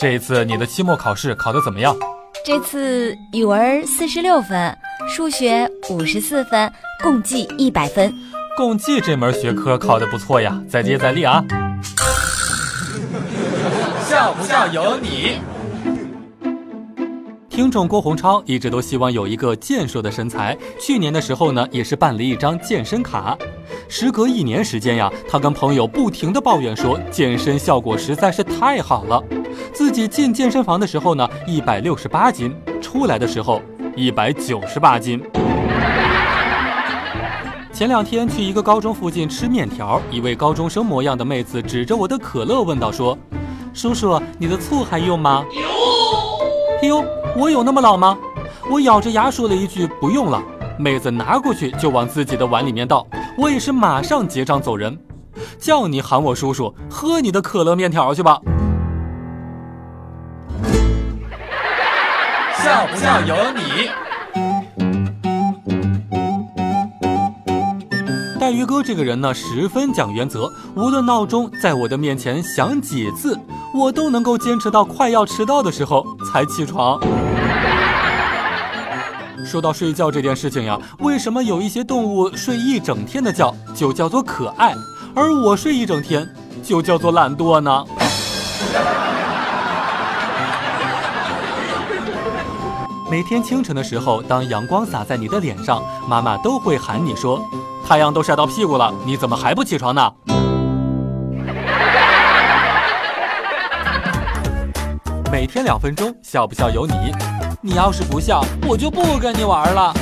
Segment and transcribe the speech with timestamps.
[0.00, 1.96] 这一次你的期末考试考得怎么样？
[2.44, 4.76] 这次语文四十六分，
[5.08, 6.70] 数学五十四分，
[7.02, 8.12] 共计一百分。
[8.56, 11.44] 共计这门学科考得不错呀，再接再厉啊！
[14.06, 15.38] 笑不笑由你。
[17.48, 23.38] 听众郭洪超一直都希望有一个健硕的身材，去年的时候呢，也是办了一张健身卡。
[23.88, 29.22] 时隔一年时间呀，他跟朋友不停的抱怨说，健身效果实在是太好了。
[29.74, 33.60] 自己进健身房的时候呢，一百六十八斤，出来的时候
[33.96, 35.20] 一百九十八斤。
[37.72, 43.18] 前两天去一个高中附近吃面条，一位高中生模样的妹子指着我的可乐问道说
[43.74, 45.44] ：“叔叔，你的醋还用吗？”
[46.80, 46.88] 有。
[46.88, 47.04] 呦。
[47.36, 48.16] 我有那么老吗？
[48.70, 50.40] 我咬着牙说了一句不用了。
[50.78, 53.04] 妹子拿过去就往自己的碗里面倒，
[53.36, 54.96] 我也是马上结账走人。
[55.58, 58.40] 叫你喊我叔叔，喝你的可乐面条去吧。
[62.64, 63.90] 笑不笑由你。
[68.40, 73.38] 带鱼哥这个人呢，十分讲原则，无论闹钟在我的面前响几次，
[73.74, 76.98] 我都能够坚持到快要迟到的时候才起床。
[79.44, 84.74] 说到睡觉这件事情呀，为什么有一些动物睡一整天的觉就叫做可爱，
[85.14, 86.26] 而我睡一整天
[86.62, 87.84] 就叫做懒惰呢？
[93.14, 97.40] 每天清晨的时候，当阳光洒在你的脸上，妈妈都会喊你说
[97.86, 100.12] ：“太阳都晒到屁股了，你怎么还不起床呢？”
[105.30, 106.92] 每天两分钟，笑不笑由你。
[107.62, 109.94] 你要是不笑，我就不跟你玩了。